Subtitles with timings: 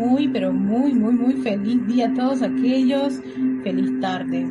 [0.00, 3.20] muy, pero muy, muy, muy feliz día a todos aquellos.
[3.62, 4.46] Feliz tarde,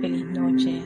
[0.00, 0.82] feliz noche.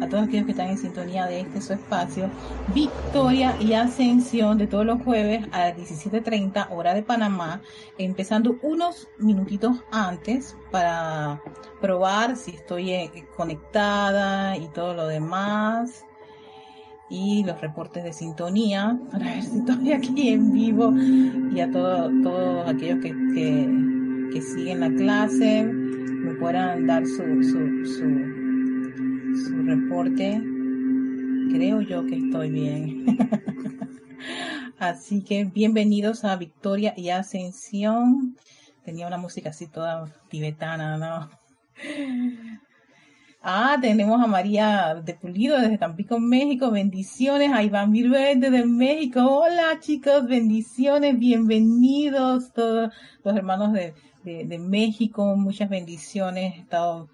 [0.00, 2.28] A todos aquellos que están en sintonía de este su espacio,
[2.74, 7.62] Victoria y Ascensión de todos los jueves a las 17.30 hora de Panamá,
[7.98, 11.40] empezando unos minutitos antes para
[11.80, 16.04] probar si estoy eh, conectada y todo lo demás
[17.12, 20.94] y los reportes de sintonía para ver si estoy aquí en vivo
[21.54, 23.10] y a todos aquellos que,
[24.32, 30.40] que, siguen la clase me puedan dar su, su, su, su reporte.
[31.52, 33.18] Creo yo que estoy bien.
[34.78, 38.36] así que bienvenidos a Victoria y Ascensión.
[38.84, 41.30] Tenía una música así toda tibetana, ¿no?
[43.44, 46.70] Ah, tenemos a María de Pulido desde Tampico, México.
[46.70, 47.50] Bendiciones.
[47.52, 49.20] A Iván Viruet desde México.
[49.20, 50.28] Hola, chicos.
[50.28, 51.18] Bendiciones.
[51.18, 52.92] Bienvenidos todos
[53.24, 55.34] los hermanos de, de, México.
[55.36, 56.56] Muchas bendiciones.
[56.56, 57.08] Estado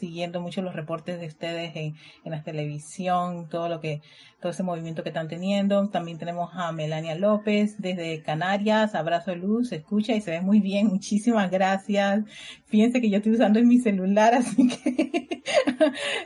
[0.00, 4.00] siguiendo mucho los reportes de ustedes en, en la televisión, todo lo que,
[4.40, 5.88] todo ese movimiento que están teniendo.
[5.90, 10.60] También tenemos a Melania López desde Canarias, abrazo de luz, escucha y se ve muy
[10.60, 12.24] bien, muchísimas gracias.
[12.64, 15.42] Fíjense que yo estoy usando en mi celular, así que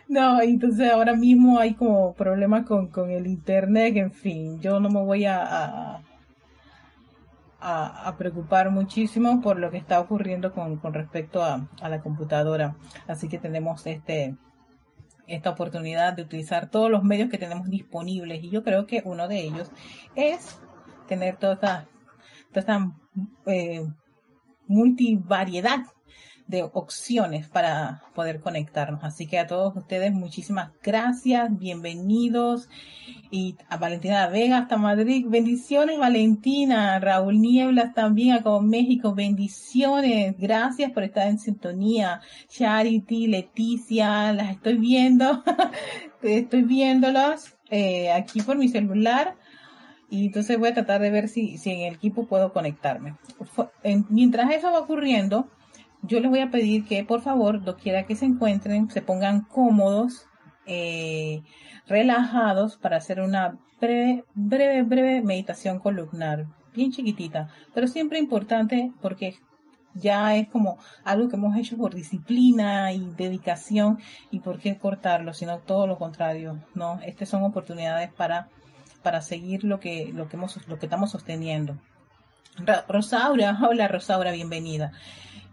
[0.09, 4.89] no, entonces ahora mismo hay como problemas con, con el internet, en fin, yo no
[4.89, 6.01] me voy a,
[8.19, 12.77] preocupar muchísimo por lo que está ocurriendo con, con respecto a, a, la computadora.
[13.07, 14.37] Así que tenemos este
[15.27, 19.29] esta oportunidad de utilizar todos los medios que tenemos disponibles y yo creo que uno
[19.29, 19.71] de ellos
[20.15, 20.61] es
[21.09, 21.89] tener toda esta,
[22.53, 22.93] toda esta
[23.47, 23.87] eh,
[24.67, 25.87] multivariedad
[26.47, 29.03] de opciones para poder conectarnos.
[29.03, 32.69] Así que a todos ustedes muchísimas gracias, bienvenidos.
[33.31, 40.93] Y a Valentina Vega hasta Madrid, bendiciones Valentina, Raúl Nieblas también a México, bendiciones, gracias
[40.93, 42.21] por estar en sintonía.
[42.49, 45.43] Charity, Leticia, las estoy viendo,
[46.23, 49.35] estoy viéndolas eh, aquí por mi celular
[50.11, 53.17] y entonces voy a tratar de ver si, si en el equipo puedo conectarme.
[54.11, 55.49] Mientras eso va ocurriendo,
[56.07, 60.27] yo les voy a pedir que por favor, doquiera que se encuentren, se pongan cómodos,
[60.67, 61.43] eh,
[61.87, 69.37] relajados para hacer una breve, breve, breve meditación columnar, bien chiquitita, pero siempre importante porque
[69.95, 73.99] ya es como algo que hemos hecho por disciplina y dedicación
[74.31, 77.01] y por qué cortarlo, sino todo lo contrario, ¿no?
[77.03, 78.49] Estas son oportunidades para,
[79.03, 81.79] para seguir lo que, lo que hemos, lo que estamos sosteniendo.
[82.89, 84.93] Rosaura, hola Rosaura, bienvenida.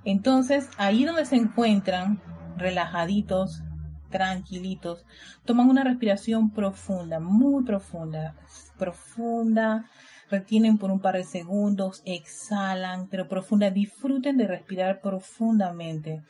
[0.04, 2.20] Entonces, ahí donde se encuentran,
[2.58, 3.62] relajaditos,
[4.10, 5.06] tranquilitos,
[5.46, 8.36] toman una respiración profunda, muy profunda,
[8.78, 9.86] profunda,
[10.30, 16.24] retienen por un par de segundos, exhalan, pero profunda, disfruten de respirar profundamente.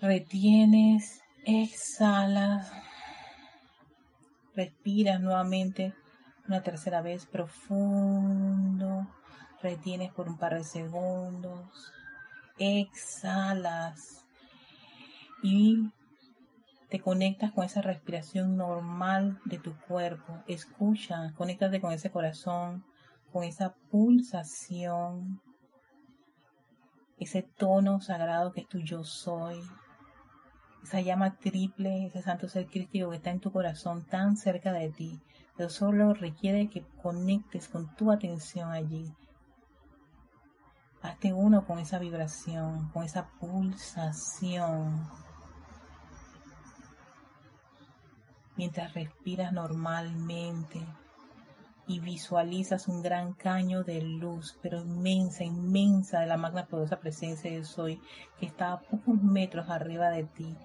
[0.00, 2.70] Retienes, exhalas,
[4.54, 5.94] respiras nuevamente
[6.46, 9.06] una tercera vez profundo
[9.62, 11.92] retienes por un par de segundos,
[12.58, 14.24] exhalas
[15.42, 15.90] y
[16.88, 20.42] te conectas con esa respiración normal de tu cuerpo.
[20.46, 22.84] Escucha, conéctate con ese corazón,
[23.32, 25.40] con esa pulsación,
[27.18, 29.60] ese tono sagrado que es tu yo soy,
[30.82, 34.88] esa llama triple, ese santo ser crístico que está en tu corazón tan cerca de
[34.90, 35.20] ti,
[35.56, 39.14] pero solo requiere que conectes con tu atención allí
[41.02, 45.08] Hazte uno con esa vibración, con esa pulsación.
[48.56, 50.86] Mientras respiras normalmente
[51.86, 57.50] y visualizas un gran caño de luz, pero inmensa, inmensa de la magna poderosa presencia
[57.50, 58.00] de Soy,
[58.38, 60.56] que está a pocos metros arriba de ti.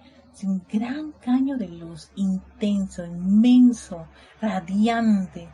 [0.44, 4.06] Un gran caño de luz intenso, inmenso,
[4.40, 5.48] radiante,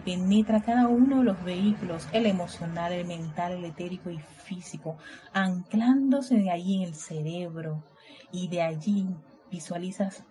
[0.00, 4.96] penetra cada uno de los vehículos, el emocional, el mental, el etérico y físico,
[5.32, 7.84] anclándose de allí en el cerebro
[8.32, 9.08] y de allí
[9.50, 10.24] visualizas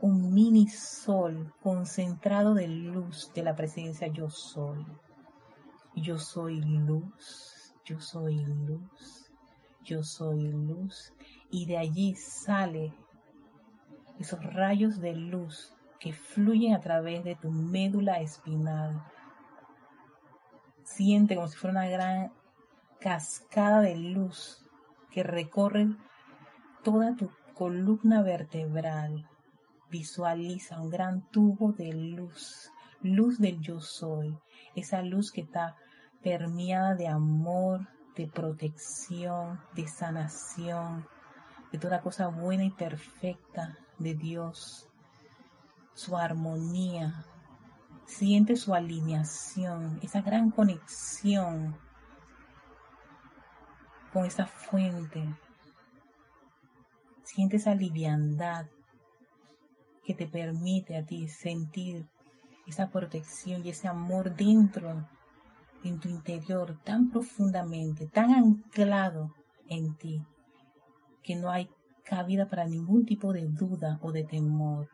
[0.00, 4.84] un mini sol concentrado de luz de la presencia yo soy.
[5.96, 9.30] Yo soy luz, yo soy luz,
[9.82, 11.12] yo soy luz.
[11.50, 12.92] Y de allí sale
[14.18, 15.73] esos rayos de luz
[16.04, 19.02] que fluyen a través de tu médula espinal.
[20.82, 22.30] Siente como si fuera una gran
[23.00, 24.62] cascada de luz
[25.10, 25.86] que recorre
[26.82, 29.26] toda tu columna vertebral.
[29.88, 34.38] Visualiza un gran tubo de luz, luz del yo soy,
[34.74, 35.74] esa luz que está
[36.22, 41.08] permeada de amor, de protección, de sanación,
[41.72, 44.90] de toda cosa buena y perfecta de Dios,
[45.94, 47.24] su armonía.
[48.06, 51.76] Siente su alineación, esa gran conexión
[54.12, 55.26] con esa fuente.
[57.22, 58.66] Siente esa liviandad
[60.04, 62.06] que te permite a ti sentir
[62.66, 65.08] esa protección y ese amor dentro,
[65.82, 69.34] en tu interior, tan profundamente, tan anclado
[69.68, 70.22] en ti,
[71.22, 71.68] que no hay
[72.04, 74.88] cabida para ningún tipo de duda o de temor.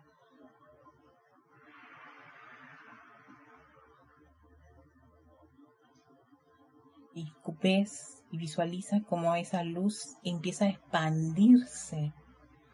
[7.62, 12.12] Ves y visualiza cómo esa luz empieza a expandirse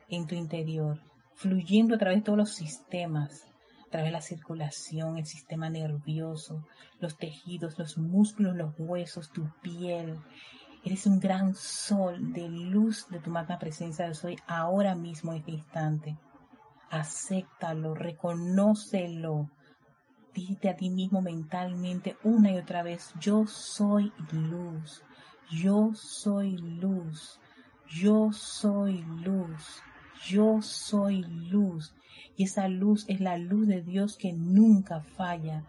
[0.08, 1.00] en tu interior,
[1.34, 3.46] fluyendo a través de todos los sistemas,
[3.86, 6.64] a través de la circulación, el sistema nervioso,
[7.00, 10.18] los tejidos, los músculos, los huesos, tu piel.
[10.84, 15.38] Eres un gran sol de luz de tu magna presencia de soy ahora mismo en
[15.38, 16.16] este instante.
[16.90, 19.50] Acéptalo, reconócelo.
[20.36, 25.02] Dite a ti mismo mentalmente una y otra vez, yo soy luz,
[25.50, 27.40] yo soy luz,
[27.88, 29.82] yo soy luz,
[30.28, 31.94] yo soy luz.
[32.36, 35.64] Y esa luz es la luz de Dios que nunca falla.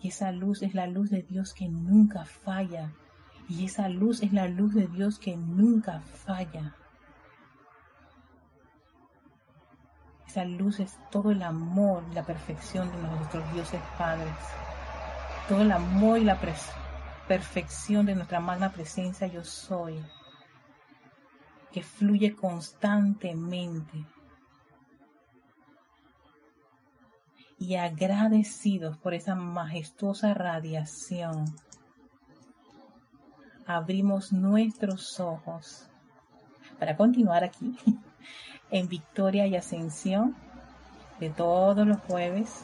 [0.00, 2.94] Y esa luz es la luz de Dios que nunca falla.
[3.50, 6.74] Y esa luz es la luz de Dios que nunca falla.
[10.36, 14.34] Esa luz es todo el amor y la perfección de nuestros dioses padres.
[15.48, 16.38] Todo el amor y la
[17.26, 19.98] perfección de nuestra magna presencia yo soy.
[21.72, 24.04] Que fluye constantemente
[27.58, 31.46] y agradecidos por esa majestuosa radiación,
[33.66, 35.88] abrimos nuestros ojos
[36.78, 37.74] para continuar aquí
[38.70, 40.36] en Victoria y Ascensión
[41.20, 42.62] de todos los jueves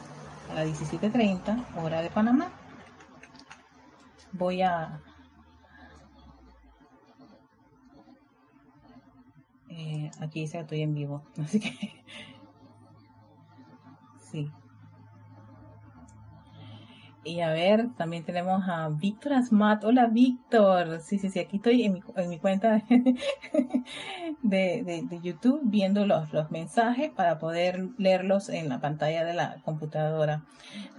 [0.51, 2.51] a las 17.30 hora de Panamá.
[4.31, 4.99] Voy a
[9.69, 12.03] eh, aquí dice que estoy en vivo, así que
[14.31, 14.51] sí.
[17.25, 19.85] Y a ver, también tenemos a Víctor Asmat.
[19.85, 20.99] Hola Víctor.
[20.99, 22.83] Sí, sí, sí, aquí estoy en mi, en mi cuenta
[24.41, 29.61] de, de, YouTube viendo los, los mensajes para poder leerlos en la pantalla de la
[29.63, 30.43] computadora.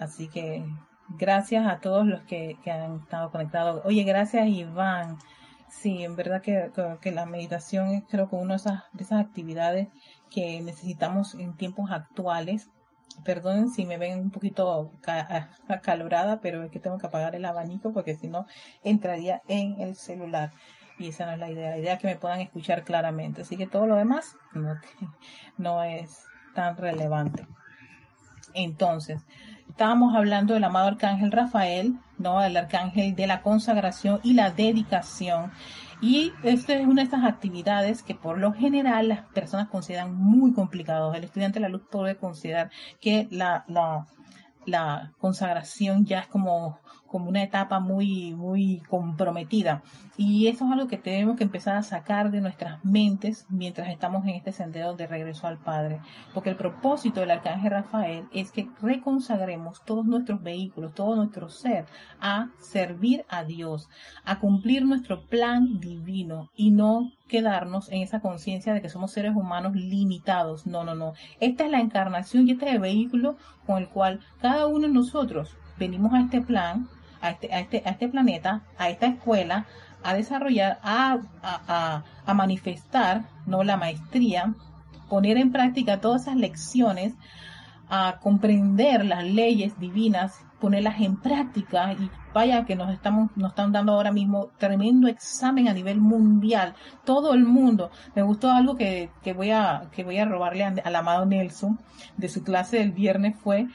[0.01, 0.65] Así que
[1.11, 3.83] gracias a todos los que, que han estado conectados.
[3.85, 5.19] Oye, gracias Iván.
[5.69, 6.71] Sí, en verdad que,
[7.03, 9.89] que, la meditación es creo que una de esas, de esas actividades
[10.31, 12.71] que necesitamos en tiempos actuales
[13.25, 14.93] Perdonen si me ven un poquito
[15.69, 18.47] acalorada, pero es que tengo que apagar el abanico porque si no
[18.83, 20.53] entraría en el celular.
[20.99, 21.71] Y esa no es la idea.
[21.71, 23.43] La idea es que me puedan escuchar claramente.
[23.43, 24.75] Así que todo lo demás no,
[25.59, 26.25] no es
[26.55, 27.47] tan relevante.
[28.55, 29.21] Entonces,
[29.69, 32.43] estábamos hablando del amado arcángel Rafael, ¿no?
[32.43, 35.51] El arcángel de la consagración y la dedicación.
[36.07, 40.53] Y esta es una de estas actividades que por lo general las personas consideran muy
[40.53, 41.17] complicados.
[41.17, 42.71] El estudiante de la luz puede considerar
[43.01, 44.07] que la, la,
[44.67, 46.79] la consagración ya es como
[47.15, 49.85] como una etapa muy, muy comprometida.
[50.17, 54.25] Y eso es algo que tenemos que empezar a sacar de nuestras mentes mientras estamos
[54.25, 56.01] en este sendero de regreso al Padre.
[56.33, 61.87] Porque el propósito del Arcángel Rafael es que reconsagremos todos nuestros vehículos, todo nuestro ser
[62.21, 63.89] a servir a Dios,
[64.25, 69.37] a cumplir nuestro plan divino y no quedarnos en esa conciencia de que somos seres
[69.37, 70.67] humanos limitados.
[70.67, 71.13] No, no, no.
[71.39, 73.37] Esta es la encarnación y este es el vehículo
[73.67, 76.89] con el cual cada uno de nosotros venimos a este plan
[77.25, 79.67] a este, a este, a este planeta, a esta escuela,
[80.03, 83.65] a desarrollar, a, a, a, manifestar ¿no?
[83.65, 84.55] la maestría,
[85.09, 87.15] poner en práctica todas esas lecciones,
[87.89, 93.73] a comprender las leyes divinas, ponerlas en práctica y vaya que nos estamos nos están
[93.73, 99.11] dando ahora mismo tremendo examen a nivel mundial todo el mundo me gustó algo que,
[99.23, 101.79] que voy a que voy a robarle al amado Nelson
[102.17, 103.69] de su clase del viernes fue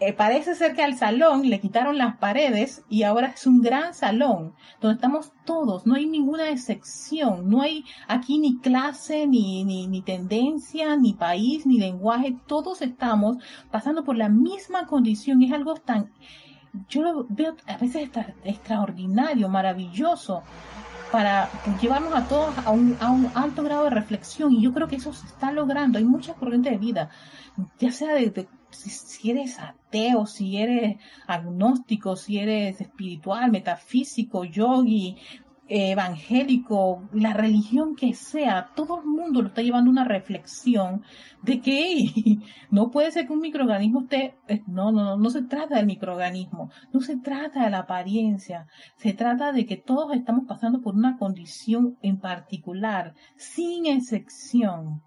[0.00, 3.94] eh, parece ser que al salón le quitaron las paredes y ahora es un gran
[3.94, 9.86] salón donde estamos todos, no hay ninguna excepción, no hay aquí ni clase, ni, ni,
[9.86, 13.36] ni tendencia, ni país, ni lenguaje, todos estamos
[13.70, 16.10] pasando por la misma condición, es algo tan,
[16.88, 18.10] yo lo veo a veces
[18.44, 20.42] extraordinario, maravilloso,
[21.12, 21.48] para
[21.80, 24.96] llevarnos a todos a un, a un alto grado de reflexión y yo creo que
[24.96, 27.10] eso se está logrando, hay muchas corrientes de vida,
[27.78, 35.16] ya sea de si, eres ateo, si eres agnóstico, si eres espiritual, metafísico, yogi,
[35.68, 41.02] evangélico, la religión que sea, todo el mundo lo está llevando una reflexión
[41.42, 42.38] de que
[42.70, 45.86] no puede ser que un microorganismo esté, eh, no, no, no, no se trata del
[45.86, 50.94] microorganismo, no se trata de la apariencia, se trata de que todos estamos pasando por
[50.94, 55.02] una condición en particular, sin excepción.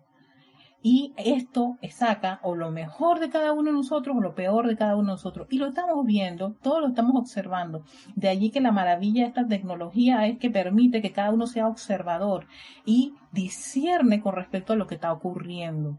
[0.87, 4.75] Y esto saca o lo mejor de cada uno de nosotros o lo peor de
[4.75, 5.47] cada uno de nosotros.
[5.49, 7.81] Y lo estamos viendo, todos lo estamos observando.
[8.15, 11.67] De allí que la maravilla de esta tecnología es que permite que cada uno sea
[11.67, 12.45] observador
[12.85, 15.97] y discierne con respecto a lo que está ocurriendo.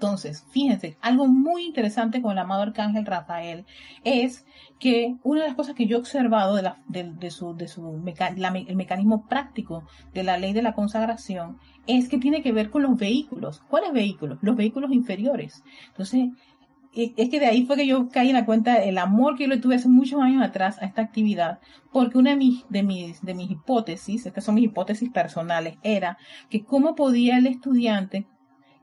[0.00, 3.66] Entonces, fíjense, algo muy interesante con el amado arcángel Rafael
[4.02, 4.46] es
[4.78, 8.02] que una de las cosas que yo he observado de, la, de, su, de su
[8.06, 12.80] el mecanismo práctico de la ley de la consagración es que tiene que ver con
[12.80, 13.60] los vehículos.
[13.68, 14.38] ¿Cuáles vehículos?
[14.40, 15.62] Los vehículos inferiores.
[15.88, 16.30] Entonces,
[16.94, 19.44] e, es que de ahí fue que yo caí en la cuenta el amor que
[19.44, 21.58] yo le tuve hace muchos años atrás a esta actividad,
[21.92, 26.16] porque una de mis, de mis, de mis hipótesis, estas son mis hipótesis personales, era
[26.48, 28.26] que cómo podía el estudiante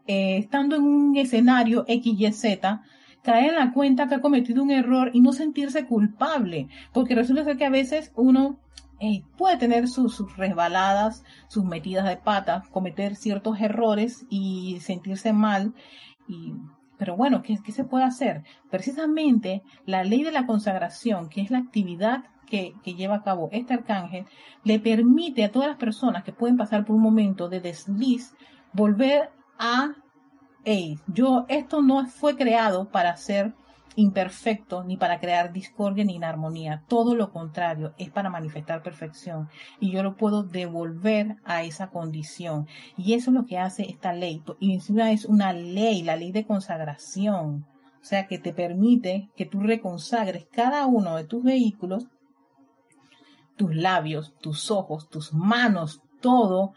[0.08, 2.82] eh, estando en un escenario X, Y, Z,
[3.24, 7.44] caer en la cuenta que ha cometido un error y no sentirse culpable, porque resulta
[7.44, 8.58] ser que a veces uno
[9.00, 15.74] eh, puede tener sus, resbaladas, sus metidas de pata, cometer ciertos errores y sentirse mal.
[16.28, 16.54] Y,
[16.98, 18.44] pero bueno, ¿qué, ¿qué, se puede hacer?
[18.72, 23.50] Precisamente la ley de la consagración, que es la actividad que, que, lleva a cabo
[23.52, 24.26] este arcángel,
[24.64, 28.34] le permite a todas las personas que pueden pasar por un momento de desliz
[28.74, 29.94] volver a,
[30.64, 33.54] hey, yo, esto no fue creado para ser
[33.98, 36.84] imperfecto, ni para crear discordia ni inarmonía.
[36.88, 39.50] Todo lo contrario, es para manifestar perfección.
[39.80, 42.68] Y yo lo puedo devolver a esa condición.
[42.96, 44.44] Y eso es lo que hace esta ley.
[44.60, 47.66] Y encima es una ley, la ley de consagración.
[48.00, 52.06] O sea, que te permite que tú reconsagres cada uno de tus vehículos,
[53.58, 56.74] tus labios, tus ojos, tus manos, todo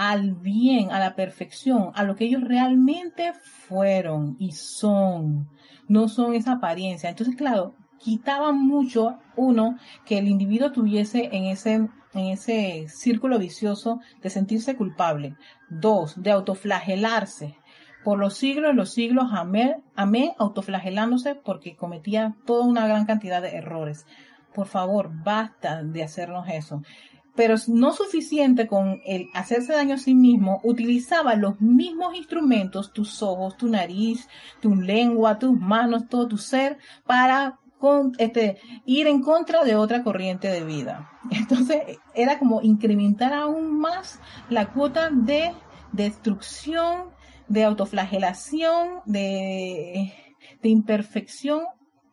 [0.00, 5.50] al bien, a la perfección, a lo que ellos realmente fueron y son.
[5.88, 7.10] No son esa apariencia.
[7.10, 9.76] Entonces, claro, quitaba mucho, uno,
[10.06, 15.36] que el individuo tuviese en ese, en ese círculo vicioso de sentirse culpable.
[15.68, 17.58] Dos, de autoflagelarse.
[18.02, 23.54] Por los siglos, los siglos, amén, amén, autoflagelándose porque cometía toda una gran cantidad de
[23.54, 24.06] errores.
[24.54, 26.80] Por favor, basta de hacernos eso
[27.34, 33.22] pero no suficiente con el hacerse daño a sí mismo, utilizaba los mismos instrumentos, tus
[33.22, 34.28] ojos, tu nariz,
[34.60, 37.58] tu lengua, tus manos, todo tu ser, para
[38.18, 41.10] este, ir en contra de otra corriente de vida.
[41.30, 45.52] Entonces era como incrementar aún más la cuota de
[45.92, 47.10] destrucción,
[47.48, 50.12] de autoflagelación, de
[50.62, 51.62] imperfección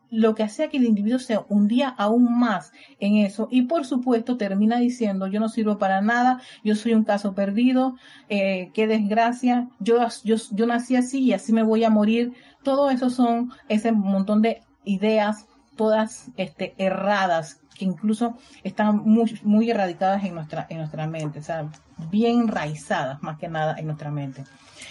[0.10, 4.38] lo que hacía que el individuo se hundía aún más en eso y por supuesto
[4.38, 7.96] termina diciendo yo no sirvo para nada, yo soy un caso perdido,
[8.30, 12.34] eh, qué desgracia, yo, yo, yo nací así y así me voy a morir.
[12.64, 20.24] Todo eso son ese montón de ideas todas este, erradas que incluso están muy, erradicadas
[20.24, 21.70] en nuestra, en nuestra mente, o sea,
[22.10, 24.44] bien enraizadas más que nada en nuestra mente.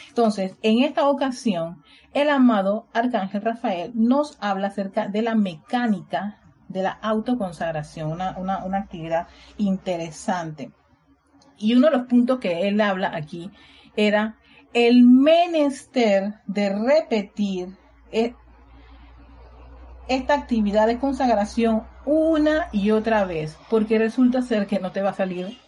[0.09, 1.83] Entonces, en esta ocasión,
[2.15, 6.39] el amado Arcángel Rafael nos habla acerca de la mecánica
[6.69, 10.71] de la autoconsagración, una, una, actividad interesante.
[11.59, 13.51] Y uno de los puntos que él habla aquí
[13.97, 14.37] era
[14.73, 17.77] el menester de repetir
[18.11, 18.35] e,
[20.09, 25.11] esta actividad de consagración una y otra vez, porque resulta ser que no te va
[25.11, 25.59] a salir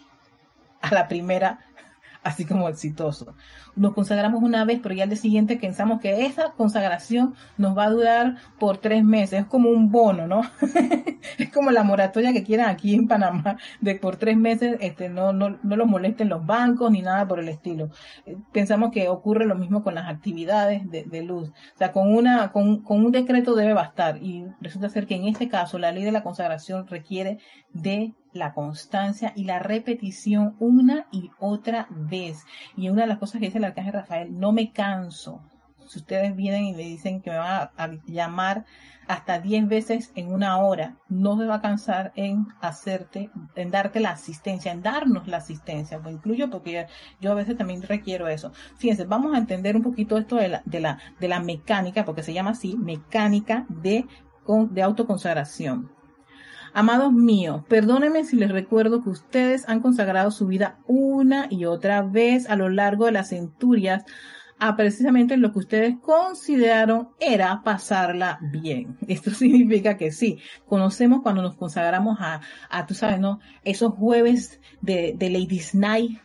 [0.81, 1.65] a la primera
[2.23, 3.35] así como exitoso.
[3.75, 7.85] Nos consagramos una vez, pero ya al día siguiente pensamos que esa consagración nos va
[7.85, 9.41] a durar por tres meses.
[9.41, 10.41] Es como un bono, ¿no?
[11.37, 15.33] es como la moratoria que quieran aquí en Panamá, de por tres meses este, no,
[15.33, 17.89] no, no los molesten los bancos ni nada por el estilo.
[18.25, 21.49] Eh, pensamos que ocurre lo mismo con las actividades de, de luz.
[21.49, 24.17] O sea, con, una, con, con un decreto debe bastar.
[24.21, 27.39] Y resulta ser que en este caso la ley de la consagración requiere
[27.73, 32.45] de la constancia y la repetición una y otra vez.
[32.75, 35.41] Y una de las cosas que dice el arcángel Rafael, no me canso.
[35.87, 38.65] Si ustedes vienen y me dicen que me van a, llamar
[39.07, 43.99] hasta 10 veces en una hora, no se va a cansar en hacerte, en darte
[43.99, 45.97] la asistencia, en darnos la asistencia.
[45.97, 46.85] Lo incluyo porque
[47.19, 48.51] yo a veces también requiero eso.
[48.77, 52.21] Fíjense, vamos a entender un poquito esto de la, de la, de la mecánica, porque
[52.21, 54.05] se llama así, mecánica de,
[54.69, 55.89] de autoconsagración.
[56.73, 62.01] Amados míos, perdónenme si les recuerdo que ustedes han consagrado su vida una y otra
[62.01, 64.03] vez a lo largo de las centurias
[64.59, 68.97] a precisamente lo que ustedes consideraron era pasarla bien.
[69.07, 73.39] Esto significa que sí, conocemos cuando nos consagramos a, a tú sabes, ¿no?
[73.63, 76.19] Esos jueves de, de Ladies Night,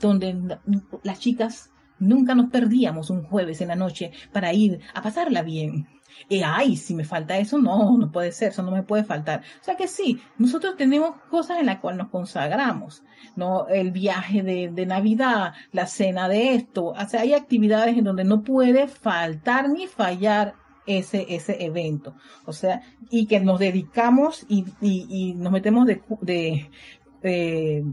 [0.00, 0.58] donde
[1.02, 5.86] las chicas nunca nos perdíamos un jueves en la noche para ir a pasarla bien.
[6.28, 9.42] Y ay, si me falta eso, no, no puede ser, eso no me puede faltar.
[9.60, 13.02] O sea que sí, nosotros tenemos cosas en las cuales nos consagramos,
[13.36, 13.66] ¿no?
[13.68, 18.42] El viaje de, Navidad, la cena de esto, o sea, hay actividades en donde no
[18.42, 20.54] puede faltar ni fallar
[20.86, 22.14] ese, ese evento.
[22.46, 26.70] O sea, y que nos dedicamos y, y, nos metemos de, de,
[27.22, 27.84] de,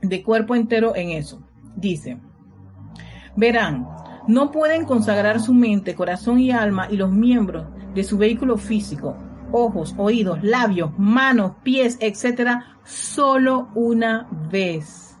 [0.00, 1.42] de cuerpo entero en eso.
[1.76, 2.18] Dice,
[3.36, 3.86] verán,
[4.30, 9.16] no pueden consagrar su mente, corazón y alma y los miembros de su vehículo físico,
[9.50, 15.18] ojos, oídos, labios, manos, pies, etcétera, solo una vez.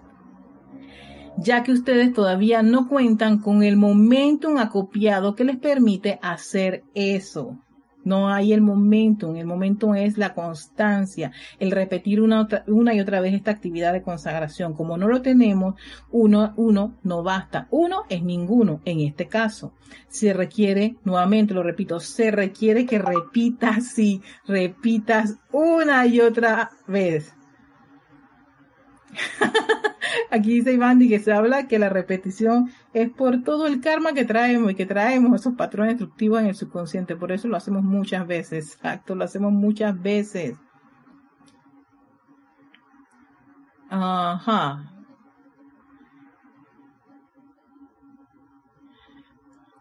[1.36, 7.58] Ya que ustedes todavía no cuentan con el momentum acopiado que les permite hacer eso.
[8.04, 12.46] No hay el momento, el momento es la constancia, el repetir una,
[12.94, 14.74] y otra vez esta actividad de consagración.
[14.74, 15.74] Como no lo tenemos,
[16.10, 17.68] uno, uno no basta.
[17.70, 19.72] Uno es ninguno en este caso.
[20.08, 27.34] Se requiere, nuevamente lo repito, se requiere que repitas, sí, repitas una y otra vez.
[30.30, 34.24] Aquí dice Iván que se habla que la repetición es por todo el karma que
[34.24, 37.16] traemos y que traemos esos patrones destructivos en el subconsciente.
[37.16, 38.74] Por eso lo hacemos muchas veces.
[38.74, 40.56] Exacto, lo hacemos muchas veces.
[43.88, 44.99] Ajá.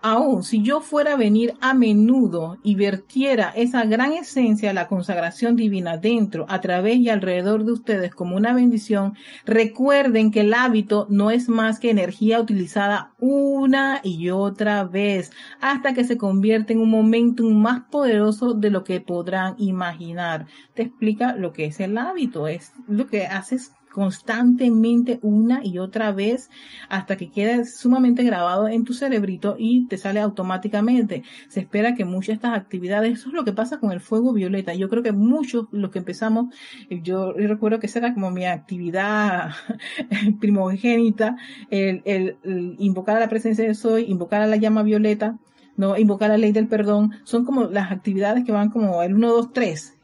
[0.01, 4.88] Aún si yo fuera a venir a menudo y vertiera esa gran esencia de la
[4.88, 9.15] consagración divina dentro, a través y alrededor de ustedes como una bendición,
[9.46, 15.94] recuerden que el hábito no es más que energía utilizada una y otra vez hasta
[15.94, 20.48] que se convierte en un momentum más poderoso de lo que podrán imaginar.
[20.75, 26.13] Te explica lo que es el hábito, es lo que haces constantemente una y otra
[26.13, 26.50] vez
[26.88, 31.24] hasta que quede sumamente grabado en tu cerebrito y te sale automáticamente.
[31.50, 34.31] Se espera que muchas de estas actividades, eso es lo que pasa con el fuego
[34.31, 34.74] violeta.
[34.74, 36.55] Yo creo que muchos los que empezamos,
[36.90, 39.50] yo recuerdo que esa era como mi actividad
[40.40, 41.35] primogénita,
[41.70, 42.38] el, el,
[42.79, 45.38] invocar a la presencia de soy, invocar a la llama violeta,
[45.75, 49.27] no invocar la ley del perdón, son como las actividades que van como el 1,
[49.27, 49.98] 2, 3,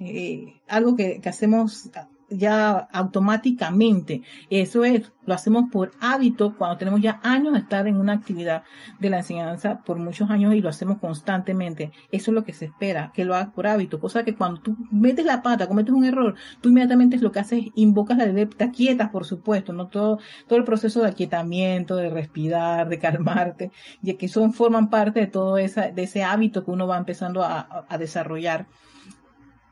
[0.67, 1.89] algo que, que hacemos
[2.29, 4.21] ya automáticamente.
[4.49, 8.63] Eso es, lo hacemos por hábito cuando tenemos ya años de estar en una actividad
[8.99, 11.91] de la enseñanza por muchos años y lo hacemos constantemente.
[12.11, 13.99] Eso es lo que se espera, que lo hagas por hábito.
[13.99, 17.39] Cosa que cuando tú metes la pata, cometes un error, tú inmediatamente es lo que
[17.39, 21.95] haces, invocas la ley, te aquietas, por supuesto, no todo, todo el proceso de aquietamiento,
[21.95, 26.63] de respirar, de calmarte, y que son, forman parte de todo esa, de ese hábito
[26.63, 28.67] que uno va empezando a, a desarrollar.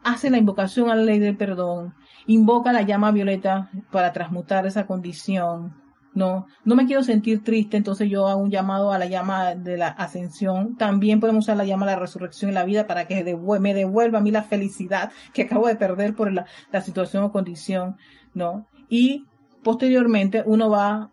[0.03, 1.93] Hace la invocación a la ley del perdón,
[2.27, 5.81] invoca la llama violeta para transmutar esa condición.
[6.13, 9.77] No, no me quiero sentir triste, entonces yo hago un llamado a la llama de
[9.77, 10.77] la ascensión.
[10.77, 13.23] También podemos usar la llama de la resurrección en la vida para que
[13.59, 17.31] me devuelva a mí la felicidad que acabo de perder por la, la situación o
[17.31, 17.97] condición,
[18.33, 18.67] ¿no?
[18.89, 19.25] Y
[19.63, 21.09] posteriormente uno va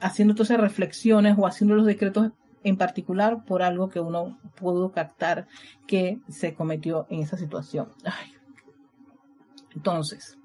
[0.00, 2.30] haciendo todas esas reflexiones o haciendo los decretos
[2.64, 5.46] en particular por algo que uno pudo captar
[5.86, 7.88] que se cometió en esa situación.
[9.74, 10.38] Entonces,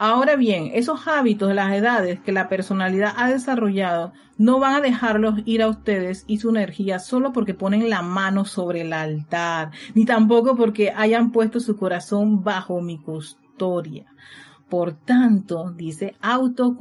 [0.00, 4.80] Ahora bien, esos hábitos de las edades que la personalidad ha desarrollado no van a
[4.80, 9.72] dejarlos ir a ustedes y su energía solo porque ponen la mano sobre el altar,
[9.94, 14.06] ni tampoco porque hayan puesto su corazón bajo mi custodia.
[14.68, 16.76] Por tanto, dice, auto,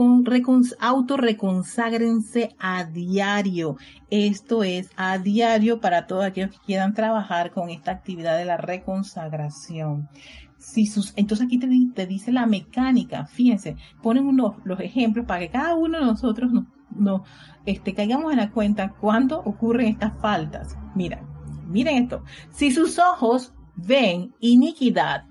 [0.79, 3.77] auto reconságrense a diario.
[4.09, 8.57] Esto es a diario para todos aquellos que quieran trabajar con esta actividad de la
[8.57, 10.09] reconsagración
[10.57, 15.49] si sus, entonces aquí te, dice la mecánica, fíjense, ponen unos, los ejemplos para que
[15.49, 17.23] cada uno de nosotros nos, no,
[17.65, 20.77] este, caigamos en la cuenta cuándo ocurren estas faltas.
[20.95, 21.21] Mira,
[21.67, 25.25] miren esto, si sus ojos ven iniquidad,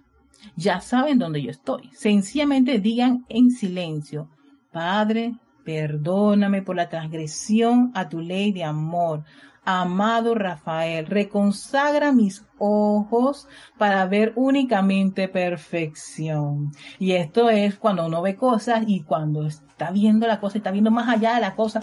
[0.56, 1.90] ya saben dónde yo estoy.
[1.92, 4.28] Sencillamente digan en silencio,
[4.72, 9.24] Padre, perdóname por la transgresión a tu ley de amor.
[9.64, 16.70] Amado Rafael, reconsagra mis ojos para ver únicamente perfección.
[17.00, 20.92] Y esto es cuando uno ve cosas y cuando está viendo la cosa, está viendo
[20.92, 21.82] más allá de la cosa.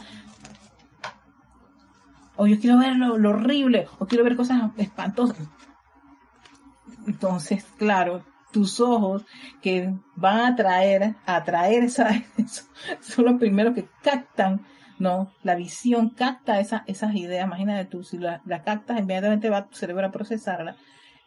[2.37, 5.37] O yo quiero ver lo, horrible, o quiero ver cosas espantosas.
[7.05, 9.25] Entonces, claro, tus ojos
[9.61, 12.09] que van a atraer, a atraer esa,
[13.01, 14.61] son los primeros que captan,
[14.99, 15.33] ¿no?
[15.41, 19.75] La visión capta esa, esas ideas, imagínate tú, si la, la captas, inmediatamente va tu
[19.75, 20.77] cerebro a procesarla.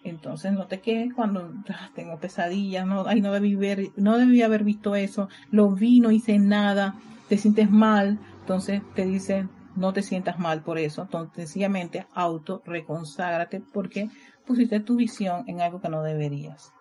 [0.04, 4.40] Entonces no te quedes cuando ah, tengo pesadillas, no, ay, no debí ver, no debí
[4.42, 6.94] haber visto eso, lo vi, no hice nada,
[7.28, 12.62] te sientes mal, entonces te dicen, no te sientas mal por eso, entonces sencillamente auto
[12.64, 14.08] reconságrate porque
[14.46, 16.72] pusiste tu visión en algo que no deberías.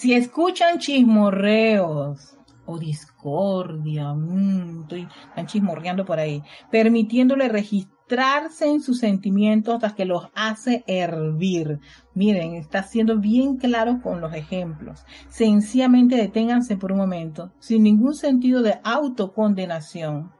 [0.00, 2.34] Si escuchan chismorreos
[2.64, 10.06] o discordia, mmm, estoy, están chismorreando por ahí, permitiéndole registrarse en sus sentimientos hasta que
[10.06, 11.80] los hace hervir.
[12.14, 15.04] Miren, está siendo bien claro con los ejemplos.
[15.28, 20.30] Sencillamente deténganse por un momento, sin ningún sentido de autocondenación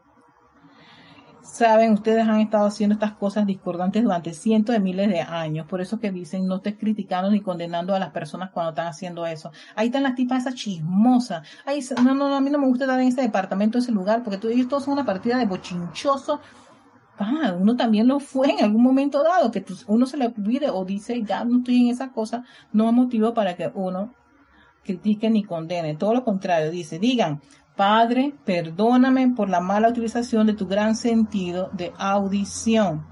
[1.43, 5.67] saben, ustedes han estado haciendo estas cosas discordantes durante cientos de miles de años.
[5.67, 9.27] Por eso que dicen, no estés criticando ni condenando a las personas cuando están haciendo
[9.27, 9.51] eso.
[9.75, 11.47] Ahí están las tipas esas chismosas.
[11.65, 14.39] Ahí, no, no, a mí no me gusta estar en ese departamento, ese lugar, porque
[14.53, 16.41] ellos todos son una partida de bochinchoso.
[17.19, 20.85] Ah, uno también lo fue en algún momento dado, que uno se le olvide o
[20.85, 24.15] dice, ya no estoy en esa cosa, no es motivo para que uno
[24.85, 25.97] critique ni condene.
[25.97, 27.43] Todo lo contrario, dice, digan,
[27.81, 33.07] Padre, perdóname por la mala utilización de tu gran sentido de audición.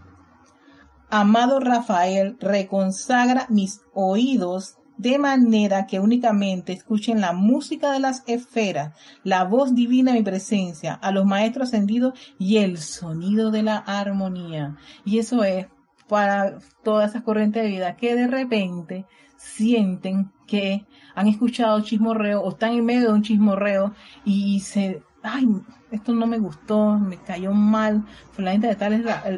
[1.09, 8.95] Amado Rafael, reconsagra mis oídos de manera que únicamente escuchen la música de las esferas,
[9.25, 13.79] la voz divina de mi presencia, a los maestros ascendidos y el sonido de la
[13.79, 14.77] armonía.
[15.03, 15.67] Y eso es
[16.11, 19.07] para todas esas corrientes de vida que de repente
[19.39, 25.47] sienten que han escuchado chismorreo o están en medio de un chismorreo y se, ay,
[25.91, 28.93] esto no me gustó, me cayó mal, fulanita de tal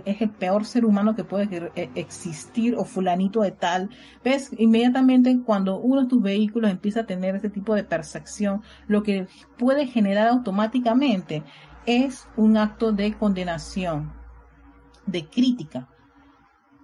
[0.05, 3.91] es, el peor ser humano que puede e, existir o fulanito de tal.
[4.25, 4.51] ¿Ves?
[4.59, 9.29] Inmediatamente cuando uno de tus vehículos empieza a tener ese tipo de percepción, lo que
[9.59, 11.45] puede generar automáticamente
[11.87, 14.13] es un acto de condenación,
[15.07, 15.89] de crítica.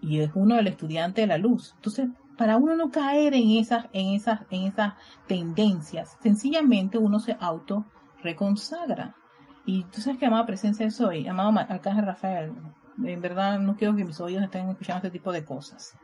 [0.02, 1.72] Y es uno del estudiante de la luz.
[1.76, 4.94] Entonces, para uno no caer en esas, en esas, en esas
[5.26, 7.84] tendencias, sencillamente uno se auto
[8.22, 9.14] reconsagra.
[9.64, 12.52] Y tú sabes que amada presencia soy, amado Arcángel Rafael,
[13.02, 15.96] en verdad no quiero que mis oídos estén escuchando este tipo de cosas.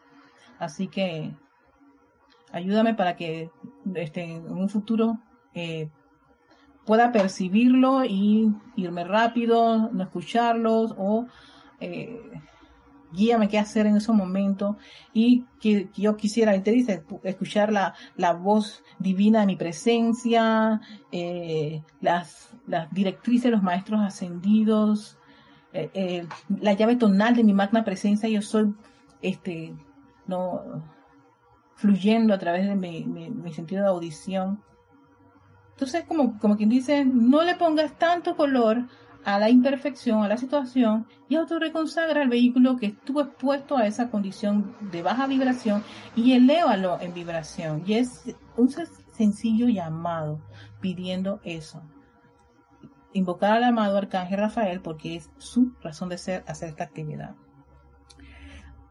[0.59, 1.35] Así que
[2.53, 3.51] ayúdame para que
[3.95, 5.18] este, en un futuro
[5.55, 5.90] eh,
[6.85, 11.27] pueda percibirlo y irme rápido, no escucharlos o
[11.81, 12.21] eh,
[13.12, 14.77] guíame qué hacer en ese momento
[15.12, 21.83] y que, yo quisiera, te dice, escuchar la, la voz divina de mi presencia, eh,
[22.01, 25.18] las, las directrices de los maestros ascendidos,
[25.72, 26.27] eh, eh,
[26.61, 28.75] la llave tonal de mi magna presencia, yo soy,
[29.20, 29.75] este,
[30.27, 30.83] no,
[31.77, 34.62] fluyendo a través de mi, mi, mi sentido de audición.
[35.72, 38.87] Entonces, como, como quien dice, no le pongas tanto color
[39.25, 44.11] a la imperfección, a la situación y autorreconsagra el vehículo que estuvo expuesto a esa
[44.11, 45.83] condición de baja vibración
[46.17, 47.83] y elévalo en vibración.
[47.87, 48.69] Y es un
[49.13, 50.41] sencillo llamado
[50.81, 51.83] pidiendo eso.
[53.13, 57.35] Invocar al amado Arcángel Rafael porque es su razón de ser hacer esta actividad.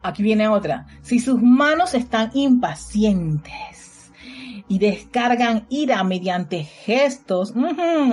[0.04, 0.88] Aquí viene otra.
[1.02, 3.91] Si sus manos están impacientes,
[4.72, 7.54] y descargan ira mediante gestos,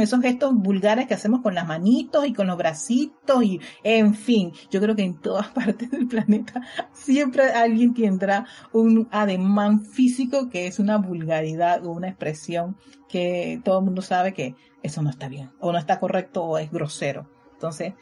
[0.00, 4.50] esos gestos vulgares que hacemos con las manitos y con los bracitos y en fin,
[4.68, 6.60] yo creo que en todas partes del planeta
[6.92, 12.76] siempre alguien tendrá un ademán físico que es una vulgaridad o una expresión
[13.08, 16.58] que todo el mundo sabe que eso no está bien o no está correcto o
[16.58, 17.30] es grosero.
[17.52, 17.94] Entonces,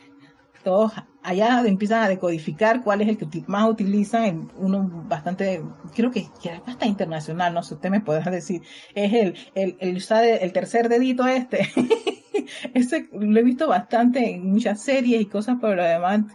[0.64, 0.92] todos
[1.26, 5.60] allá empiezan a decodificar cuál es el que más utilizan, uno bastante,
[5.92, 6.28] creo que,
[6.66, 8.62] hasta internacional, no sé, usted me podrá decir,
[8.94, 10.02] es el, el, el
[10.40, 11.68] el, tercer dedito este.
[12.74, 16.26] Ese lo he visto bastante en muchas series y cosas, pero además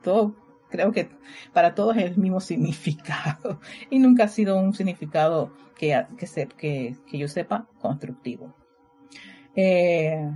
[0.00, 0.36] todo,
[0.70, 1.10] creo que
[1.52, 3.58] para todos es el mismo significado.
[3.90, 8.54] Y nunca ha sido un significado que, que, se, que yo sepa constructivo.
[9.56, 10.30] Eh,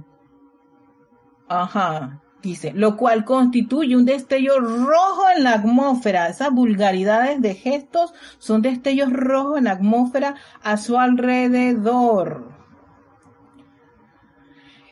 [1.48, 6.28] ajá, dice, lo cual constituye un destello rojo en la atmósfera.
[6.28, 12.52] Esas vulgaridades de gestos son destellos rojos en la atmósfera a su alrededor.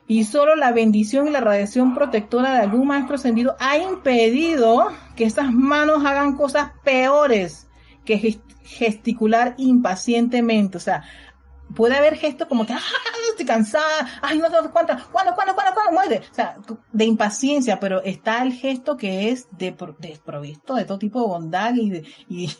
[0.07, 5.25] Y solo la bendición y la radiación protectora de algún maestro ascendido ha impedido que
[5.25, 7.69] esas manos hagan cosas peores
[8.05, 10.77] que gesticular impacientemente.
[10.77, 11.05] O sea,
[11.75, 12.81] puede haber gestos como que, ¡ah,
[13.31, 14.09] estoy cansada!
[14.21, 14.95] ¡Ay, no sé cuánto!
[15.11, 16.23] ¿Cuándo, cuándo, cuándo, cuándo muere?
[16.31, 16.57] O sea,
[16.93, 21.75] de impaciencia, pero está el gesto que es de, desprovisto de todo tipo de bondad
[21.75, 22.51] y de, y,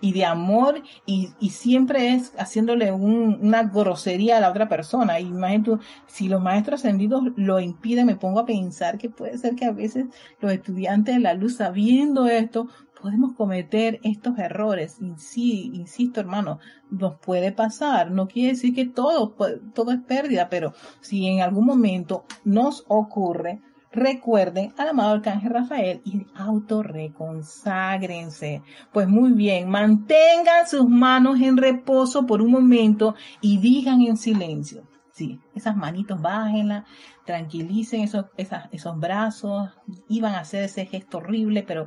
[0.00, 5.20] y, de amor y, y, siempre es haciéndole un, una grosería a la otra persona.
[5.20, 9.54] Y imagínate, si los maestros ascendidos lo impiden, me pongo a pensar que puede ser
[9.54, 10.06] que a veces
[10.40, 12.68] los estudiantes de la luz, sabiendo esto,
[13.02, 14.98] podemos cometer estos errores.
[15.00, 18.12] Insisto, hermano, nos puede pasar.
[18.12, 19.34] No quiere decir que todo,
[19.74, 23.60] todo es pérdida, pero si en algún momento nos ocurre,
[23.90, 28.62] recuerden al amado arcángel Rafael y autorreconságrense.
[28.92, 34.86] Pues muy bien, mantengan sus manos en reposo por un momento y digan en silencio.
[35.10, 36.84] Sí, esas manitos bájenlas,
[37.26, 39.70] tranquilicen esos, esos brazos,
[40.08, 41.86] iban a hacer ese gesto horrible, pero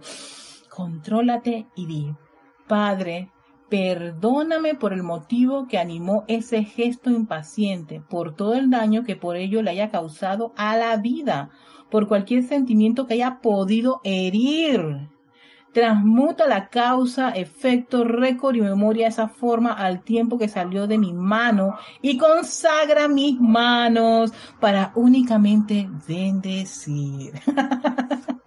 [0.75, 2.13] contrólate y di,
[2.67, 3.31] Padre,
[3.69, 9.37] perdóname por el motivo que animó ese gesto impaciente, por todo el daño que por
[9.37, 11.49] ello le haya causado a la vida,
[11.89, 15.09] por cualquier sentimiento que haya podido herir.
[15.73, 20.97] Transmuta la causa, efecto, récord y memoria de esa forma al tiempo que salió de
[20.97, 27.33] mi mano y consagra mis manos para únicamente bendecir.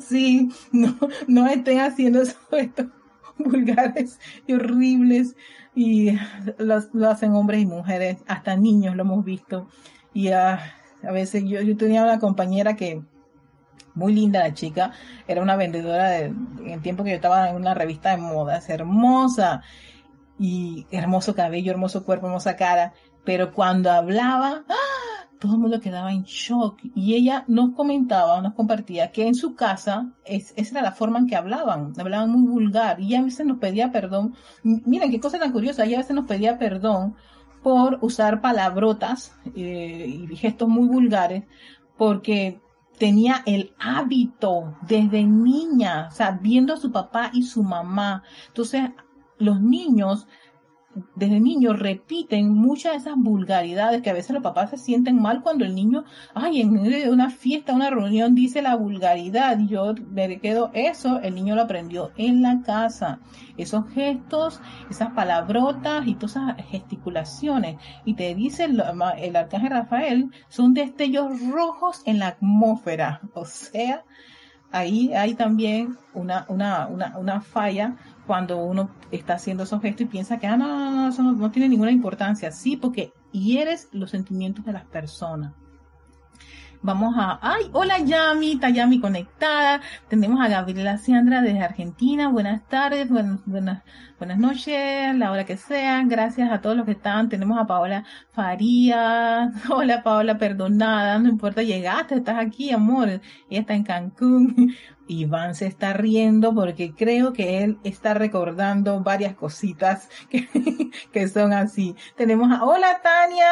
[0.00, 0.96] Sí, no,
[1.26, 2.86] no estén haciendo estos
[3.38, 5.36] vulgares y horribles
[5.74, 6.16] y
[6.58, 9.68] lo, hacen hombres y mujeres, hasta niños lo hemos visto.
[10.12, 10.60] Y a
[11.02, 13.02] veces yo, yo tenía una compañera que,
[13.94, 14.92] muy linda la chica,
[15.26, 18.68] era una vendedora de, en el tiempo que yo estaba en una revista de modas,
[18.68, 19.62] hermosa
[20.38, 22.92] y hermoso cabello, hermoso cuerpo, hermosa cara,
[23.24, 24.93] pero cuando hablaba, ¡ah!
[25.40, 29.54] Todo el mundo quedaba en shock y ella nos comentaba, nos compartía que en su
[29.54, 33.46] casa es, esa era la forma en que hablaban, hablaban muy vulgar y a veces
[33.46, 34.34] nos pedía perdón.
[34.62, 37.14] Miren qué cosa tan curiosa, ella a veces nos pedía perdón
[37.62, 41.44] por usar palabrotas eh, y gestos muy vulgares
[41.96, 42.60] porque
[42.98, 48.22] tenía el hábito desde niña, o sea, viendo a su papá y su mamá.
[48.48, 48.90] Entonces,
[49.38, 50.26] los niños
[51.14, 55.42] desde niños repiten muchas de esas vulgaridades que a veces los papás se sienten mal
[55.42, 56.04] cuando el niño,
[56.34, 61.54] ay, en una fiesta, una reunión dice la vulgaridad yo me quedo eso, el niño
[61.54, 63.20] lo aprendió en la casa.
[63.56, 67.76] Esos gestos, esas palabrotas y todas esas gesticulaciones.
[68.04, 68.82] Y te dice el,
[69.18, 73.20] el arcángel Rafael, son destellos rojos en la atmósfera.
[73.34, 74.04] O sea,
[74.70, 80.06] ahí hay también una, una, una, una falla cuando uno está haciendo esos gestos y
[80.06, 82.50] piensa que, ah, no, no, no, eso no, tiene ninguna importancia.
[82.50, 85.52] Sí, porque hieres los sentimientos de las personas.
[86.82, 89.80] Vamos a, ay, hola Yami, está Yami conectada.
[90.08, 92.28] Tenemos a Gabriela Sandra desde Argentina.
[92.28, 93.82] Buenas tardes, buenas, buenas,
[94.18, 96.02] buenas noches, la hora que sea.
[96.06, 97.28] Gracias a todos los que están.
[97.28, 99.52] Tenemos a Paola Faría.
[99.70, 103.08] Hola Paola, perdonada, no importa, llegaste, estás aquí, amor.
[103.08, 104.74] Ella está en Cancún.
[105.06, 110.08] Iván se está riendo porque creo que él está recordando varias cositas
[111.12, 111.94] que, son así.
[112.16, 113.46] Tenemos a, hola Tania,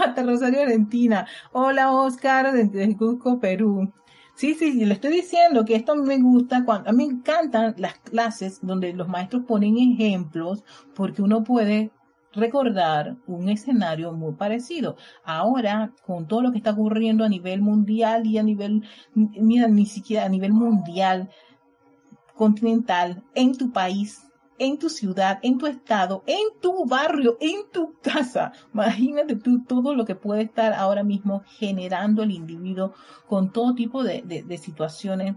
[0.00, 1.26] hasta Rosario Argentina.
[1.52, 3.92] Hola Oscar desde Cusco, Perú.
[4.34, 7.98] Sí, sí, le estoy diciendo que esto me gusta, cuando, a mí me encantan las
[7.98, 10.64] clases donde los maestros ponen ejemplos
[10.94, 11.92] porque uno puede
[12.32, 14.96] recordar un escenario muy parecido.
[15.24, 18.82] Ahora, con todo lo que está ocurriendo a nivel mundial y a nivel,
[19.14, 21.30] ni, ni siquiera a nivel mundial,
[22.34, 24.31] continental, en tu país,
[24.62, 28.52] en tu ciudad, en tu estado, en tu barrio, en tu casa.
[28.72, 32.94] Imagínate tú todo lo que puede estar ahora mismo generando el individuo
[33.26, 35.34] con todo tipo de, de, de situaciones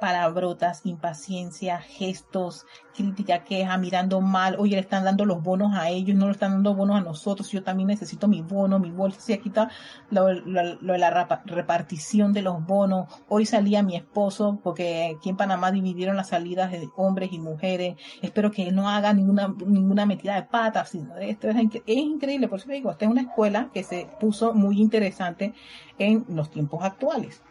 [0.00, 6.16] palabrotas, impaciencia, gestos, crítica, queja, mirando mal, oye, le están dando los bonos a ellos,
[6.16, 9.32] no le están dando bonos a nosotros, yo también necesito mi bono, mi bolsa, si
[9.32, 9.70] aquí está
[10.10, 15.70] lo, de la repartición de los bonos, hoy salía mi esposo, porque aquí en Panamá
[15.70, 20.42] dividieron las salidas de hombres y mujeres, espero que no haga ninguna, ninguna metida de
[20.42, 21.48] patas, sino esto.
[21.48, 25.54] Es, es increíble, por eso digo, esta es una escuela que se puso muy interesante
[25.98, 27.42] en los tiempos actuales.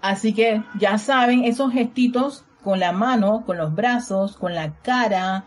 [0.00, 5.44] Así que ya saben, esos gestitos con la mano, con los brazos, con la cara,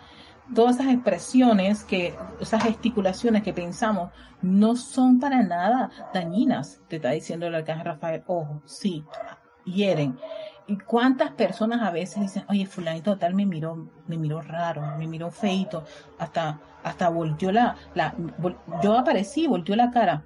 [0.54, 4.12] todas esas expresiones que, esas gesticulaciones que pensamos,
[4.42, 8.24] no son para nada dañinas, te está diciendo el arcángel Rafael.
[8.28, 9.04] Ojo, sí,
[9.66, 10.18] hieren.
[10.68, 15.08] ¿Y cuántas personas a veces dicen, oye, fulanito tal me miró, me miró raro, me
[15.08, 15.84] miró feito,
[16.18, 18.16] hasta, hasta volteó la, la,
[18.82, 20.24] yo aparecí, volteó la cara.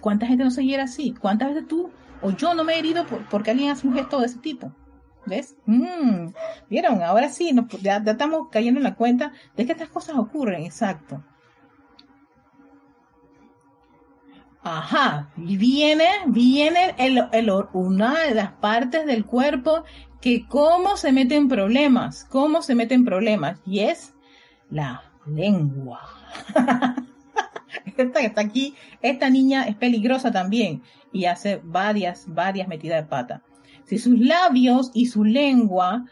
[0.00, 1.12] ¿Cuánta gente no se hiera así?
[1.12, 1.90] ¿Cuántas veces tú
[2.24, 4.72] o yo no me he herido porque alguien hace un gesto de ese tipo.
[5.26, 5.56] ¿Ves?
[5.66, 6.28] Mm,
[6.70, 7.02] ¿Vieron?
[7.02, 11.22] Ahora sí, ya, estamos cayendo en la cuenta de que estas cosas ocurren, exacto.
[14.62, 19.84] Ajá, y viene, viene el, el, una de las partes del cuerpo
[20.22, 24.14] que cómo se mete en problemas, cómo se mete en problemas, y es
[24.70, 26.00] la lengua.
[27.84, 33.08] esta que está aquí, esta niña es peligrosa también y hace varias, varias metidas de
[33.08, 33.42] pata.
[33.84, 36.06] Si sus labios y su lengua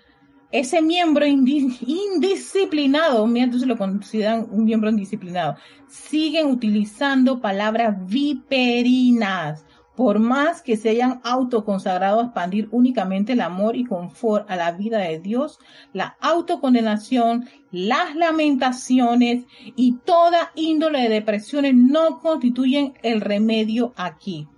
[0.53, 5.57] ese miembro indisciplinado, entonces lo consideran un miembro indisciplinado,
[5.89, 9.65] siguen utilizando palabras viperinas,
[9.97, 14.73] por más que se hayan autoconsagrado a expandir únicamente el amor y confort a la
[14.73, 15.59] vida de Dios,
[15.93, 19.45] la autocondenación, las lamentaciones
[19.77, 24.49] y toda índole de depresiones no constituyen el remedio aquí.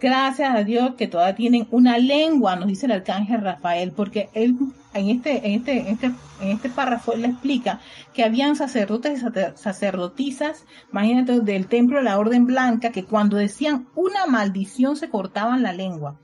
[0.00, 4.56] Gracias a Dios que todavía tienen una lengua, nos dice el arcángel Rafael, porque él
[4.94, 6.06] en este, en este, en este,
[6.40, 7.80] en este párrafo él le explica
[8.14, 13.88] que habían sacerdotes y sacerdotisas, imagínate, del templo de la Orden Blanca, que cuando decían
[13.96, 16.20] una maldición se cortaban la lengua.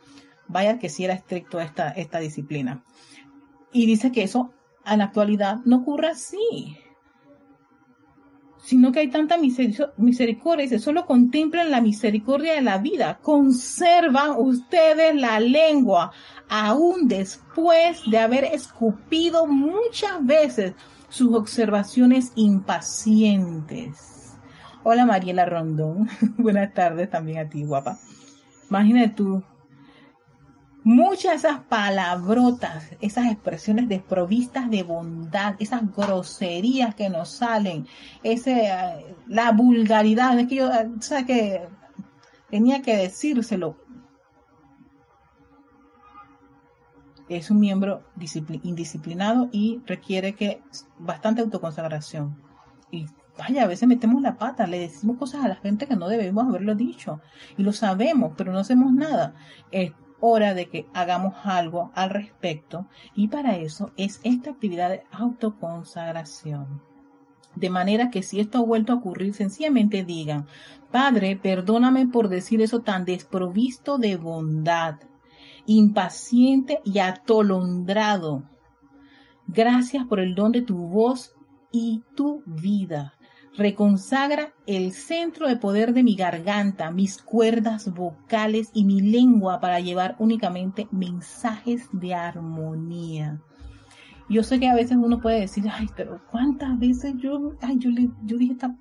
[0.46, 2.84] Vaya que si era estricto esta, esta disciplina.
[3.72, 4.52] Y dice que eso
[4.86, 6.78] en la actualidad no ocurre así
[8.64, 10.62] sino que hay tanta misericordia.
[10.62, 13.18] Dice, solo contemplan la misericordia de la vida.
[13.20, 16.12] Conservan ustedes la lengua,
[16.48, 20.72] aún después de haber escupido muchas veces
[21.10, 24.34] sus observaciones impacientes.
[24.82, 26.08] Hola Mariela Rondón.
[26.38, 27.98] Buenas tardes también a ti, guapa.
[28.70, 29.44] Imagínate tú,
[30.84, 37.86] muchas de esas palabrotas, esas expresiones desprovistas de bondad, esas groserías que nos salen,
[38.22, 41.68] ese, eh, la vulgaridad, es que yo, eh, ¿sabes que
[42.54, 43.76] Tenía que decírselo.
[47.28, 48.04] Es un miembro
[48.62, 50.62] indisciplinado y requiere que
[50.96, 52.40] bastante autoconsagración.
[52.92, 56.06] Y vaya, a veces metemos la pata, le decimos cosas a la gente que no
[56.06, 57.20] debemos haberlo dicho.
[57.56, 59.34] Y lo sabemos, pero no hacemos nada
[60.26, 66.80] hora de que hagamos algo al respecto y para eso es esta actividad de autoconsagración.
[67.54, 70.46] De manera que si esto ha vuelto a ocurrir, sencillamente digan,
[70.90, 74.96] Padre, perdóname por decir eso tan desprovisto de bondad,
[75.66, 78.44] impaciente y atolondrado.
[79.46, 81.34] Gracias por el don de tu voz
[81.70, 83.12] y tu vida
[83.56, 89.80] reconsagra el centro de poder de mi garganta, mis cuerdas vocales y mi lengua para
[89.80, 93.40] llevar únicamente mensajes de armonía.
[94.28, 97.90] Yo sé que a veces uno puede decir, ay, pero ¿cuántas veces yo, ay, yo,
[97.90, 98.74] le, yo dije esta,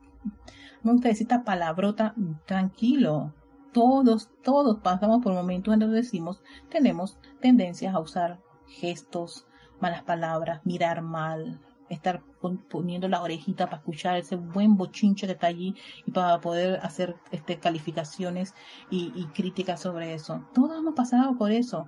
[0.83, 3.33] me gusta decir esta palabrota, tranquilo.
[3.73, 9.45] Todos, todos pasamos por momentos en los que decimos, tenemos tendencias a usar gestos,
[9.79, 11.59] malas palabras, mirar mal,
[11.89, 12.23] estar
[12.69, 15.75] poniendo la orejita para escuchar ese buen bochinche que está allí
[16.05, 18.53] y para poder hacer este, calificaciones
[18.89, 20.45] y, críticas sobre eso.
[20.53, 21.87] Todos hemos pasado por eso.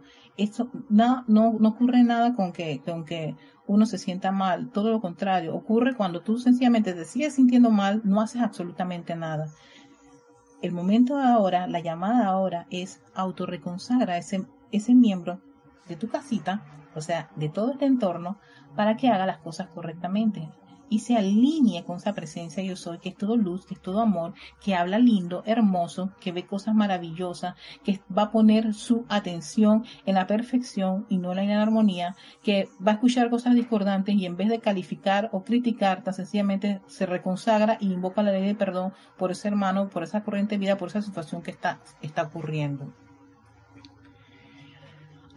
[0.90, 1.24] No,
[1.64, 3.36] ocurre nada con que,
[3.68, 4.70] uno se sienta mal.
[4.72, 5.56] Todo lo contrario.
[5.56, 9.48] Ocurre cuando tú sencillamente te sigues sintiendo mal, no haces absolutamente nada.
[10.62, 15.40] El momento ahora, la llamada ahora es autorreconsagra ese, ese miembro
[15.88, 16.64] de tu casita,
[16.96, 18.40] o sea, de todo este entorno,
[18.76, 20.50] para que haga las cosas correctamente
[20.90, 24.02] y se alinee con esa presencia yo soy, que es todo luz, que es todo
[24.02, 29.86] amor, que habla lindo, hermoso, que ve cosas maravillosas, que va a poner su atención
[30.06, 34.26] en la perfección y no en la armonía, que va a escuchar cosas discordantes y
[34.26, 38.56] en vez de calificar o criticar, tan sencillamente se reconsagra y invoca la ley de
[38.56, 42.24] perdón por ese hermano, por esa corriente de vida, por esa situación que está, está
[42.24, 42.94] ocurriendo.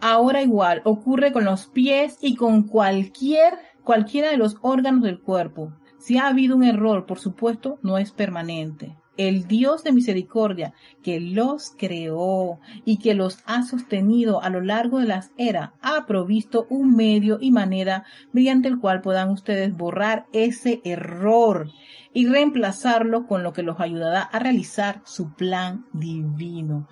[0.01, 5.73] Ahora igual ocurre con los pies y con cualquier, cualquiera de los órganos del cuerpo.
[5.99, 8.95] Si ha habido un error, por supuesto, no es permanente.
[9.17, 14.99] El Dios de misericordia que los creó y que los ha sostenido a lo largo
[14.99, 20.27] de las eras ha provisto un medio y manera mediante el cual puedan ustedes borrar
[20.31, 21.69] ese error
[22.13, 26.87] y reemplazarlo con lo que los ayudará a realizar su plan divino.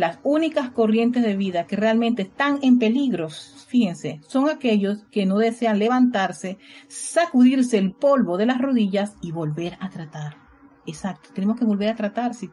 [0.00, 5.36] Las únicas corrientes de vida que realmente están en peligro, fíjense, son aquellos que no
[5.36, 6.56] desean levantarse,
[6.88, 10.38] sacudirse el polvo de las rodillas y volver a tratar.
[10.86, 12.48] Exacto, tenemos que volver a tratar si,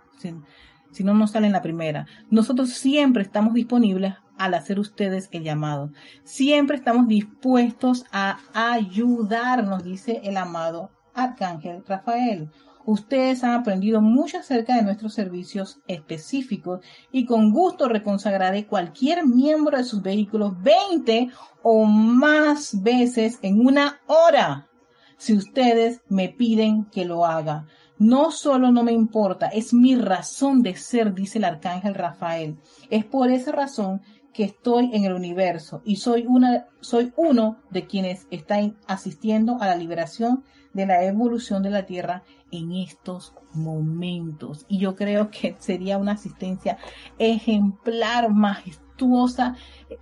[0.91, 2.05] si, no nos sale en la primera.
[2.29, 5.93] Nosotros siempre estamos disponibles al hacer ustedes el llamado.
[6.25, 12.51] Siempre estamos dispuestos a ayudarnos, dice el amado Arcángel Rafael.
[12.87, 16.79] Ustedes han aprendido mucho acerca de nuestros servicios específicos
[17.11, 21.29] y con gusto reconsagraré cualquier miembro de sus vehículos 20
[21.63, 24.69] o más veces en una hora
[25.17, 27.67] si ustedes me piden que lo haga.
[27.99, 32.57] No solo no me importa, es mi razón de ser, dice el arcángel Rafael.
[32.89, 37.85] Es por esa razón que estoy en el universo y soy una soy uno de
[37.85, 40.45] quienes están asistiendo a la liberación
[40.77, 44.65] de la evolución de la Tierra en estos momentos.
[44.69, 46.77] Y yo creo que sería una asistencia
[47.17, 49.55] ejemplar, majestuosa,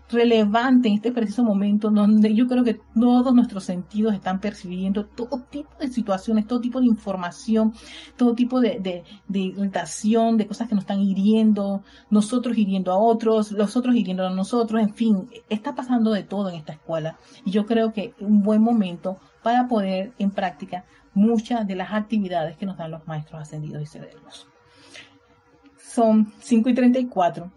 [0.09, 5.43] relevante en este preciso momento, donde yo creo que todos nuestros sentidos están percibiendo todo
[5.49, 7.73] tipo de situaciones, todo tipo de información,
[8.17, 13.51] todo tipo de, de, irritación, de cosas que nos están hiriendo, nosotros hiriendo a otros,
[13.53, 17.17] los otros hiriendo a nosotros, en fin, está pasando de todo en esta escuela.
[17.45, 22.57] Y yo creo que un buen momento para poner en práctica muchas de las actividades
[22.57, 24.47] que nos dan los maestros ascendidos y serenos.
[25.77, 27.51] Son 5 y 34.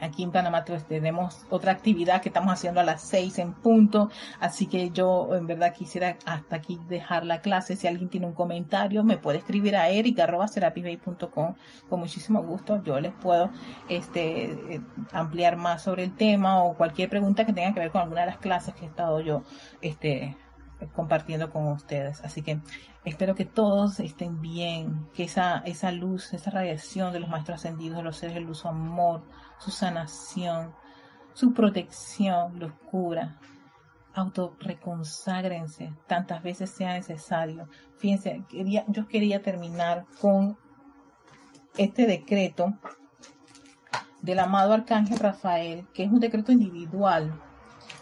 [0.00, 4.08] Aquí en Panamá pues, tenemos otra actividad que estamos haciendo a las 6 en punto,
[4.40, 7.76] así que yo en verdad quisiera hasta aquí dejar la clase.
[7.76, 11.54] Si alguien tiene un comentario, me puede escribir a erica.com
[11.90, 12.82] con muchísimo gusto.
[12.82, 13.50] Yo les puedo
[13.90, 14.80] este,
[15.12, 18.28] ampliar más sobre el tema o cualquier pregunta que tenga que ver con alguna de
[18.28, 19.42] las clases que he estado yo
[19.82, 20.38] este,
[20.88, 22.20] compartiendo con ustedes.
[22.22, 22.60] Así que
[23.04, 27.98] espero que todos estén bien, que esa, esa luz, esa radiación de los maestros ascendidos,
[27.98, 29.22] de los seres de luz, su amor,
[29.58, 30.74] su sanación,
[31.34, 33.38] su protección los cura.
[34.14, 37.68] Autorreconságrense tantas veces sea necesario.
[37.96, 40.58] Fíjense, quería, yo quería terminar con
[41.78, 42.74] este decreto
[44.20, 47.40] del amado Arcángel Rafael, que es un decreto individual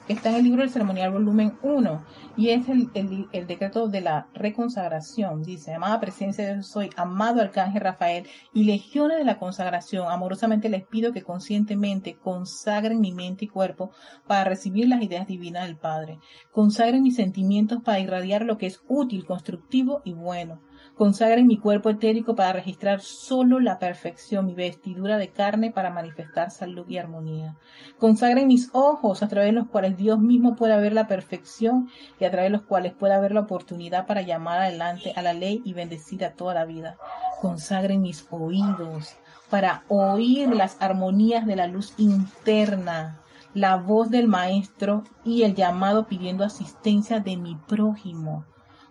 [0.08, 2.04] está en el libro del ceremonial volumen 1
[2.36, 5.42] y es el, el, decreto de la reconsagración.
[5.42, 10.10] Dice, amada presencia de Dios, soy amado arcángel Rafael y legiones de la consagración.
[10.10, 13.92] Amorosamente les pido que conscientemente consagren mi mente y cuerpo
[14.26, 16.18] para recibir las ideas divinas del Padre.
[16.50, 20.60] Consagren mis sentimientos para irradiar lo que es útil, constructivo y bueno
[21.00, 26.50] Consagren mi cuerpo etérico para registrar solo la perfección, mi vestidura de carne para manifestar
[26.50, 27.56] salud y armonía.
[27.98, 31.88] Consagren mis ojos a través de los cuales Dios mismo pueda ver la perfección
[32.18, 35.32] y a través de los cuales pueda ver la oportunidad para llamar adelante a la
[35.32, 36.98] ley y bendecir a toda la vida.
[37.40, 39.16] Consagren mis oídos
[39.48, 43.22] para oír las armonías de la luz interna,
[43.54, 48.44] la voz del Maestro y el llamado pidiendo asistencia de mi prójimo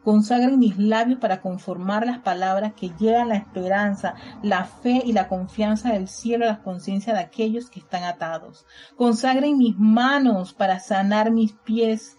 [0.04, 5.28] Consagren mis labios para conformar las palabras que llevan la esperanza, la fe y la
[5.28, 8.66] confianza del cielo a las conciencias de aquellos que están atados.
[8.96, 12.18] Consagren mis manos para sanar mis pies.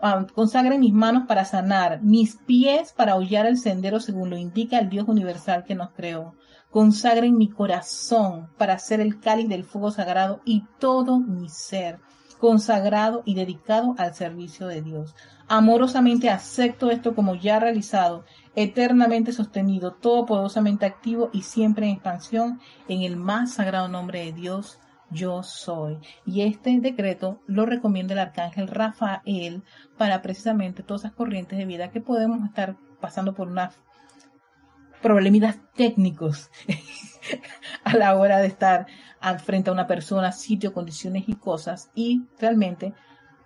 [0.00, 4.78] Ah, consagren mis manos para sanar, mis pies para hollar el sendero según lo indica
[4.78, 6.34] el Dios universal que nos creó.
[6.70, 12.00] Consagren mi corazón para ser el cáliz del fuego sagrado y todo mi ser
[12.44, 15.14] consagrado y dedicado al servicio de Dios.
[15.48, 23.00] Amorosamente acepto esto como ya realizado, eternamente sostenido, todopoderosamente activo y siempre en expansión en
[23.00, 24.78] el más sagrado nombre de Dios,
[25.08, 25.96] yo soy.
[26.26, 29.62] Y este decreto lo recomienda el arcángel Rafael
[29.96, 33.80] para precisamente todas esas corrientes de vida que podemos estar pasando por unas
[35.04, 36.50] problemitas técnicos
[37.84, 38.86] a la hora de estar
[39.44, 41.90] frente a una persona, sitio, condiciones y cosas.
[41.94, 42.94] Y realmente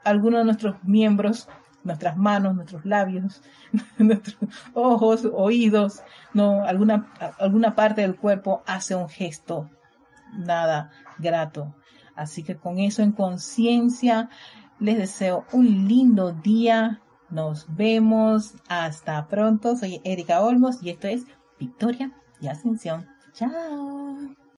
[0.04, 1.48] algunos de nuestros miembros
[1.84, 3.42] nuestras manos, nuestros labios,
[3.98, 4.36] nuestros
[4.74, 6.02] ojos, oídos,
[6.34, 9.70] no, alguna, alguna parte del cuerpo hace un gesto
[10.36, 11.74] nada grato.
[12.14, 14.28] Así que con eso en conciencia,
[14.78, 17.00] les deseo un lindo día.
[17.30, 18.54] Nos vemos.
[18.68, 19.76] Hasta pronto.
[19.76, 21.26] Soy Erika Olmos y esto es
[21.58, 23.06] Victoria y Ascensión.
[23.32, 24.36] Chao.